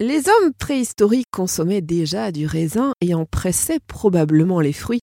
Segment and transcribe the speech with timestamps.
[0.00, 5.00] Les hommes préhistoriques consommaient déjà du raisin et en pressaient probablement les fruits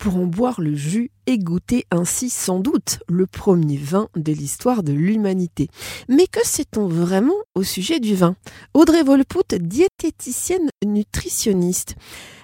[0.00, 4.82] pour en boire le jus et goûter ainsi sans doute le premier vin de l'histoire
[4.82, 5.68] de l'humanité.
[6.08, 8.34] Mais que sait-on vraiment au sujet du vin?
[8.74, 11.94] Audrey Volpout, diététicienne nutritionniste.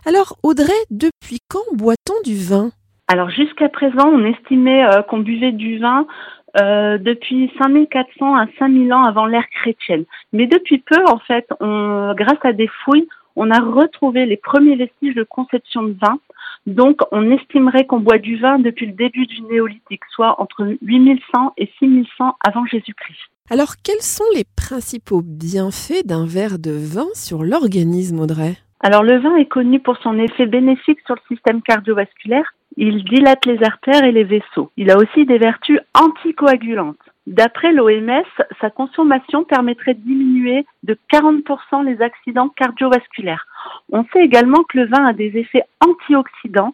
[0.06, 2.70] Alors Audrey, depuis quand boit-on du vin?
[3.08, 6.06] Alors jusqu'à présent, on estimait euh, qu'on buvait du vin
[6.60, 10.04] euh, depuis 5400 à 5000 ans avant l'ère chrétienne.
[10.32, 14.76] Mais depuis peu, en fait, on, grâce à des fouilles, on a retrouvé les premiers
[14.76, 16.18] vestiges de conception de vin.
[16.66, 21.54] Donc, on estimerait qu'on boit du vin depuis le début du néolithique, soit entre 8100
[21.56, 23.20] et 6100 avant Jésus-Christ.
[23.50, 28.56] Alors, quels sont les principaux bienfaits d'un verre de vin sur l'organisme, Audrey?
[28.80, 32.54] Alors le vin est connu pour son effet bénéfique sur le système cardiovasculaire.
[32.80, 34.70] Il dilate les artères et les vaisseaux.
[34.76, 36.96] Il a aussi des vertus anticoagulantes.
[37.26, 38.22] D'après l'OMS,
[38.60, 43.48] sa consommation permettrait de diminuer de 40% les accidents cardiovasculaires.
[43.90, 46.72] On sait également que le vin a des effets antioxydants.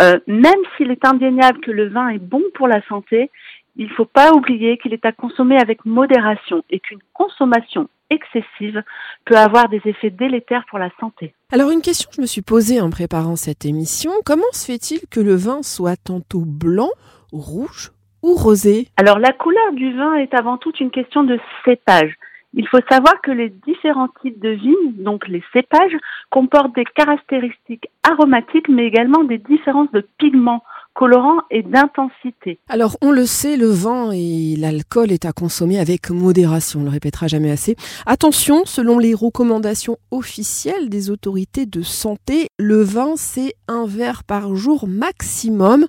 [0.00, 3.30] Euh, même s'il est indéniable que le vin est bon pour la santé,
[3.76, 8.82] il ne faut pas oublier qu'il est à consommer avec modération et qu'une consommation excessive
[9.24, 11.34] peut avoir des effets délétères pour la santé.
[11.52, 15.00] Alors une question que je me suis posée en préparant cette émission, comment se fait-il
[15.08, 16.90] que le vin soit tantôt blanc,
[17.32, 18.88] rouge ou rosé?
[18.96, 22.14] Alors la couleur du vin est avant tout une question de cépage.
[22.54, 25.96] Il faut savoir que les différents types de vignes, donc les cépages,
[26.30, 30.62] comportent des caractéristiques aromatiques mais également des différences de pigments
[30.96, 32.58] colorant et d'intensité.
[32.68, 36.90] Alors on le sait, le vin et l'alcool est à consommer avec modération, on le
[36.90, 37.76] répétera jamais assez.
[38.06, 44.56] Attention, selon les recommandations officielles des autorités de santé, le vin c'est un verre par
[44.56, 45.86] jour maximum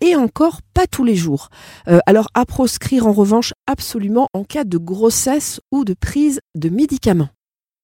[0.00, 1.48] et encore pas tous les jours.
[1.88, 6.70] Euh, alors à proscrire en revanche absolument en cas de grossesse ou de prise de
[6.70, 7.28] médicaments.